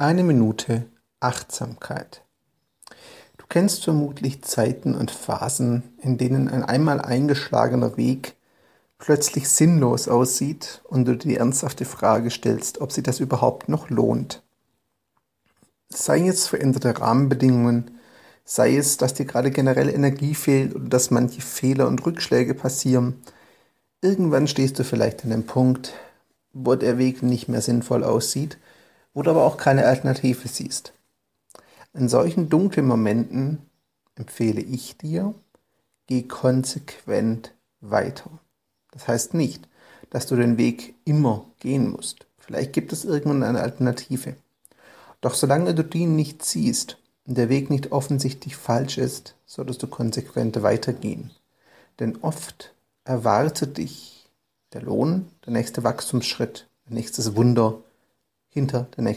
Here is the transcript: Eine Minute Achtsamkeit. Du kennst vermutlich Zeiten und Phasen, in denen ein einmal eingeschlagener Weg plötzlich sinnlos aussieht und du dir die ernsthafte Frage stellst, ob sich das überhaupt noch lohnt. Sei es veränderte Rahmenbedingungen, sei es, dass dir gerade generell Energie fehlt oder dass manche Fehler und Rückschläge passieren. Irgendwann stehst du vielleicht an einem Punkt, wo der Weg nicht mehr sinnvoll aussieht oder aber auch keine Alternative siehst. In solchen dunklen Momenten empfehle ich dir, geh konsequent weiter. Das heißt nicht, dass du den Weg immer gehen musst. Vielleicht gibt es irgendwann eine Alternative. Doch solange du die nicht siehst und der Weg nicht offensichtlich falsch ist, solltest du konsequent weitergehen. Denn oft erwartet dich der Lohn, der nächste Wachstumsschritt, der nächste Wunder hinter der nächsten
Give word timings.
Eine 0.00 0.22
Minute 0.22 0.84
Achtsamkeit. 1.18 2.22
Du 3.36 3.46
kennst 3.48 3.82
vermutlich 3.82 4.44
Zeiten 4.44 4.94
und 4.94 5.10
Phasen, 5.10 5.82
in 6.00 6.18
denen 6.18 6.46
ein 6.48 6.62
einmal 6.62 7.00
eingeschlagener 7.00 7.96
Weg 7.96 8.36
plötzlich 8.98 9.48
sinnlos 9.48 10.06
aussieht 10.06 10.82
und 10.84 11.06
du 11.06 11.16
dir 11.16 11.30
die 11.30 11.36
ernsthafte 11.36 11.84
Frage 11.84 12.30
stellst, 12.30 12.80
ob 12.80 12.92
sich 12.92 13.02
das 13.02 13.18
überhaupt 13.18 13.68
noch 13.68 13.90
lohnt. 13.90 14.44
Sei 15.88 16.28
es 16.28 16.46
veränderte 16.46 17.00
Rahmenbedingungen, 17.00 17.90
sei 18.44 18.76
es, 18.76 18.98
dass 18.98 19.14
dir 19.14 19.26
gerade 19.26 19.50
generell 19.50 19.88
Energie 19.88 20.36
fehlt 20.36 20.76
oder 20.76 20.88
dass 20.88 21.10
manche 21.10 21.40
Fehler 21.40 21.88
und 21.88 22.06
Rückschläge 22.06 22.54
passieren. 22.54 23.20
Irgendwann 24.00 24.46
stehst 24.46 24.78
du 24.78 24.84
vielleicht 24.84 25.24
an 25.24 25.32
einem 25.32 25.46
Punkt, 25.46 25.92
wo 26.52 26.76
der 26.76 26.98
Weg 26.98 27.24
nicht 27.24 27.48
mehr 27.48 27.62
sinnvoll 27.62 28.04
aussieht 28.04 28.58
oder 29.14 29.32
aber 29.32 29.44
auch 29.44 29.56
keine 29.56 29.86
Alternative 29.86 30.48
siehst. 30.48 30.92
In 31.94 32.08
solchen 32.08 32.48
dunklen 32.48 32.86
Momenten 32.86 33.58
empfehle 34.14 34.60
ich 34.60 34.96
dir, 34.96 35.34
geh 36.06 36.22
konsequent 36.22 37.54
weiter. 37.80 38.30
Das 38.90 39.08
heißt 39.08 39.34
nicht, 39.34 39.68
dass 40.10 40.26
du 40.26 40.36
den 40.36 40.58
Weg 40.58 40.94
immer 41.04 41.44
gehen 41.60 41.90
musst. 41.90 42.26
Vielleicht 42.38 42.72
gibt 42.72 42.92
es 42.92 43.04
irgendwann 43.04 43.42
eine 43.42 43.60
Alternative. 43.60 44.36
Doch 45.20 45.34
solange 45.34 45.74
du 45.74 45.84
die 45.84 46.06
nicht 46.06 46.44
siehst 46.44 46.98
und 47.26 47.36
der 47.36 47.48
Weg 47.48 47.70
nicht 47.70 47.92
offensichtlich 47.92 48.56
falsch 48.56 48.98
ist, 48.98 49.34
solltest 49.46 49.82
du 49.82 49.86
konsequent 49.86 50.62
weitergehen. 50.62 51.30
Denn 51.98 52.16
oft 52.22 52.74
erwartet 53.04 53.78
dich 53.78 54.28
der 54.72 54.82
Lohn, 54.82 55.26
der 55.44 55.52
nächste 55.52 55.82
Wachstumsschritt, 55.84 56.68
der 56.86 56.94
nächste 56.94 57.36
Wunder 57.36 57.82
hinter 58.58 58.88
der 58.96 59.04
nächsten 59.04 59.16